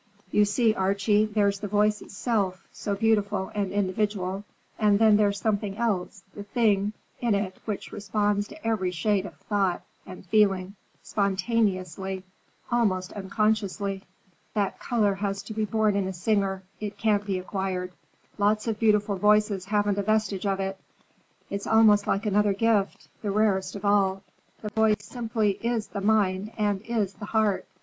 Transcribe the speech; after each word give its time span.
"You 0.31 0.45
see, 0.45 0.73
Archie, 0.73 1.25
there's 1.27 1.59
the 1.59 1.67
voice 1.67 2.01
itself, 2.01 2.67
so 2.71 2.95
beautiful 2.95 3.51
and 3.53 3.71
individual, 3.71 4.43
and 4.79 4.97
then 4.97 5.15
there's 5.15 5.39
something 5.39 5.77
else; 5.77 6.23
the 6.33 6.41
thing 6.41 6.93
in 7.19 7.35
it 7.35 7.57
which 7.65 7.91
responds 7.91 8.47
to 8.47 8.67
every 8.67 8.89
shade 8.89 9.27
of 9.27 9.35
thought 9.35 9.83
and 10.07 10.25
feeling, 10.25 10.75
spontaneously, 11.03 12.23
almost 12.71 13.13
unconsciously. 13.13 14.01
That 14.55 14.79
color 14.79 15.13
has 15.13 15.43
to 15.43 15.53
be 15.53 15.65
born 15.65 15.95
in 15.95 16.07
a 16.07 16.13
singer, 16.13 16.63
it 16.79 16.97
can't 16.97 17.23
be 17.23 17.37
acquired; 17.37 17.91
lots 18.39 18.65
of 18.67 18.79
beautiful 18.79 19.17
voices 19.17 19.65
haven't 19.65 19.99
a 19.99 20.01
vestige 20.01 20.47
of 20.47 20.59
it. 20.59 20.79
It's 21.51 21.67
almost 21.67 22.07
like 22.07 22.25
another 22.25 22.53
gift—the 22.53 23.29
rarest 23.29 23.75
of 23.75 23.85
all. 23.85 24.23
The 24.63 24.69
voice 24.69 25.05
simply 25.05 25.59
is 25.63 25.89
the 25.89 26.01
mind 26.01 26.53
and 26.57 26.81
is 26.87 27.13
the 27.13 27.25
heart. 27.27 27.67